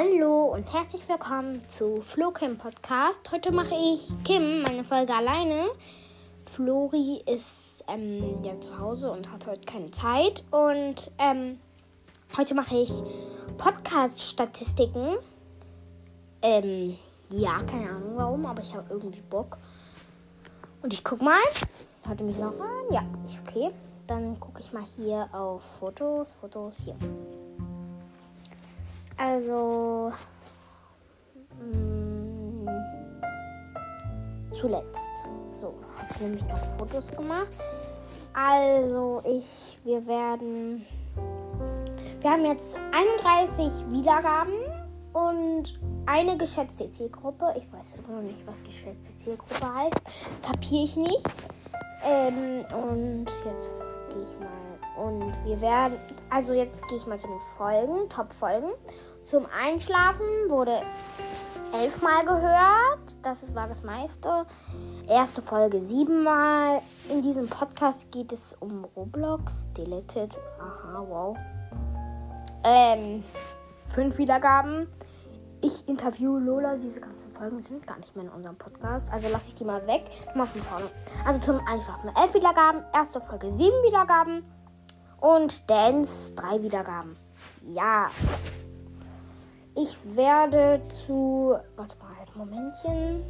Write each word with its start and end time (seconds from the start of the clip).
Hallo 0.00 0.54
und 0.54 0.72
herzlich 0.72 1.08
willkommen 1.08 1.60
zu 1.70 2.02
Flo 2.02 2.30
Kim 2.30 2.56
Podcast. 2.56 3.32
Heute 3.32 3.50
mache 3.50 3.74
ich 3.74 4.14
Kim 4.22 4.62
meine 4.62 4.84
Folge 4.84 5.12
alleine. 5.12 5.64
Flori 6.54 7.20
ist 7.26 7.82
ähm, 7.88 8.44
ja 8.44 8.60
zu 8.60 8.78
Hause 8.78 9.10
und 9.10 9.32
hat 9.32 9.48
heute 9.48 9.66
keine 9.66 9.90
Zeit. 9.90 10.44
Und 10.52 11.10
ähm, 11.18 11.58
heute 12.36 12.54
mache 12.54 12.76
ich 12.76 12.92
Podcast-Statistiken. 13.56 15.16
Ähm, 16.42 16.96
ja, 17.30 17.60
keine 17.64 17.90
Ahnung 17.90 18.12
warum, 18.14 18.46
aber 18.46 18.62
ich 18.62 18.72
habe 18.76 18.86
irgendwie 18.90 19.22
Bock. 19.22 19.58
Und 20.80 20.92
ich 20.92 21.02
guck 21.02 21.22
mal. 21.22 21.40
Hört 22.04 22.20
mich 22.20 22.36
noch 22.36 22.54
an? 22.60 22.92
Ja, 22.92 23.02
ist 23.26 23.36
okay. 23.48 23.72
Dann 24.06 24.38
gucke 24.38 24.60
ich 24.60 24.72
mal 24.72 24.84
hier 24.84 25.28
auf 25.32 25.60
Fotos. 25.80 26.34
Fotos 26.34 26.76
hier. 26.84 26.94
Also 29.18 30.12
mh, 31.60 31.78
mm, 31.78 32.66
zuletzt. 34.54 35.24
So, 35.60 35.74
habe 35.96 36.08
ich 36.10 36.20
nämlich 36.20 36.44
noch 36.46 36.58
Fotos 36.78 37.10
gemacht. 37.10 37.52
Also 38.32 39.22
ich, 39.24 39.78
wir 39.84 40.06
werden, 40.06 40.86
wir 42.20 42.30
haben 42.30 42.44
jetzt 42.44 42.76
31 42.92 43.90
Wiedergaben 43.90 44.54
und 45.12 45.80
eine 46.06 46.36
geschätzte 46.36 46.90
Zielgruppe. 46.92 47.54
Ich 47.56 47.72
weiß 47.72 47.96
immer 47.96 48.20
noch 48.20 48.22
nicht, 48.22 48.46
was 48.46 48.62
geschätzte 48.62 49.16
Zielgruppe 49.24 49.74
heißt. 49.74 50.00
Kapiere 50.42 50.84
ich 50.84 50.96
nicht. 50.96 51.26
Ähm, 52.04 52.64
und 52.72 53.26
jetzt 53.44 53.68
gehe 54.10 54.22
ich 54.22 54.38
mal. 54.38 55.04
Und 55.04 55.32
wir 55.44 55.60
werden, 55.60 55.98
also 56.30 56.54
jetzt 56.54 56.86
gehe 56.88 56.98
ich 56.98 57.06
mal 57.06 57.18
zu 57.18 57.26
den 57.28 57.40
Folgen, 57.56 58.08
Top-Folgen. 58.08 58.70
Zum 59.28 59.46
Einschlafen 59.46 60.24
wurde 60.48 60.80
elfmal 61.74 62.24
gehört. 62.24 63.18
Das 63.22 63.54
war 63.54 63.68
das 63.68 63.82
meiste. 63.82 64.46
Erste 65.06 65.42
Folge 65.42 65.80
siebenmal. 65.80 66.80
In 67.10 67.20
diesem 67.20 67.46
Podcast 67.46 68.10
geht 68.10 68.32
es 68.32 68.56
um 68.58 68.86
Roblox. 68.96 69.66
Deleted. 69.76 70.34
Aha, 70.58 71.04
wow. 71.06 71.36
Ähm, 72.64 73.22
fünf 73.88 74.16
Wiedergaben. 74.16 74.88
Ich 75.60 75.86
interview 75.86 76.38
Lola. 76.38 76.76
Diese 76.76 77.00
ganzen 77.00 77.30
Folgen 77.32 77.60
sind 77.60 77.86
gar 77.86 77.98
nicht 77.98 78.16
mehr 78.16 78.24
in 78.24 78.30
unserem 78.30 78.56
Podcast. 78.56 79.12
Also 79.12 79.28
lasse 79.28 79.48
ich 79.48 79.56
die 79.56 79.64
mal 79.64 79.86
weg. 79.86 80.06
Mal 80.34 80.46
von 80.46 80.62
vorne. 80.62 80.86
Also 81.26 81.38
zum 81.38 81.60
Einschlafen 81.66 82.10
elf 82.18 82.32
Wiedergaben. 82.32 82.82
Erste 82.94 83.20
Folge 83.20 83.50
sieben 83.50 83.76
Wiedergaben. 83.86 84.50
Und 85.20 85.68
Dance 85.68 86.32
drei 86.34 86.62
Wiedergaben. 86.62 87.18
Ja. 87.66 88.06
Ich 89.80 89.96
werde 90.16 90.80
zu. 90.88 91.56
Warte 91.76 91.96
mal, 91.98 92.08
Momentchen. 92.34 93.22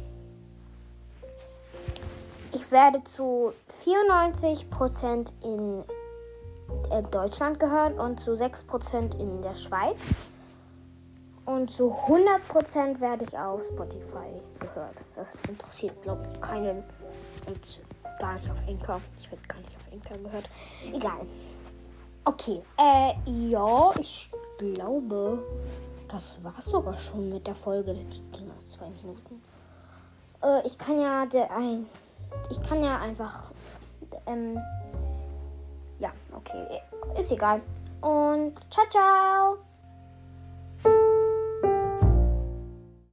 Ich 2.51 2.71
werde 2.71 3.03
zu 3.03 3.53
94% 3.85 5.31
in 5.43 5.83
äh, 6.89 7.03
Deutschland 7.11 7.59
gehört 7.59 7.99
und 7.99 8.19
zu 8.19 8.31
6% 8.31 9.19
in 9.19 9.43
der 9.43 9.53
Schweiz. 9.53 9.99
Und 11.45 11.69
zu 11.75 11.93
100% 12.07 12.99
werde 12.99 13.25
ich 13.25 13.37
auf 13.37 13.63
Spotify 13.65 14.41
gehört. 14.59 14.95
Das 15.15 15.35
interessiert, 15.47 16.01
glaube 16.01 16.27
ich, 16.31 16.41
keinen. 16.41 16.83
Und 17.45 17.81
gar 18.19 18.33
nicht 18.33 18.49
auf 18.49 18.57
Anchor. 18.67 19.01
Ich 19.19 19.31
werde 19.31 19.47
gar 19.47 19.59
nicht 19.59 19.77
auf 19.77 19.93
Anchor 19.93 20.23
gehört. 20.23 20.49
Egal. 20.91 21.27
Okay. 22.25 22.61
Äh, 22.77 23.13
ja, 23.49 23.91
ich 23.99 24.31
glaube, 24.57 25.43
das 26.09 26.43
war's 26.43 26.65
sogar 26.65 26.97
schon 26.97 27.29
mit 27.29 27.47
der 27.47 27.55
Folge. 27.55 27.93
Die 27.93 28.21
ging 28.31 28.51
aus 28.57 28.65
zwei 28.67 28.89
Minuten. 28.89 29.41
Äh, 30.43 30.65
ich 30.65 30.77
kann 30.77 30.99
ja 30.99 31.25
der 31.25 31.55
ein. 31.55 31.85
Ich 32.49 32.61
kann 32.63 32.83
ja 32.83 32.99
einfach. 32.99 33.51
Ähm, 34.25 34.59
ja, 35.99 36.11
okay. 36.35 36.81
Ist 37.17 37.31
egal. 37.31 37.61
Und 38.01 38.53
ciao, 38.71 38.85
ciao. 38.89 39.68